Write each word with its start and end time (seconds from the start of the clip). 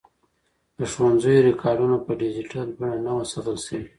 د 0.77 0.79
ښوونځیو 0.91 1.45
ریکارډونه 1.49 1.97
په 2.05 2.11
ډیجیټل 2.21 2.67
بڼه 2.79 2.97
نه 3.05 3.11
وو 3.15 3.29
ساتل 3.31 3.57
سوي. 3.65 3.87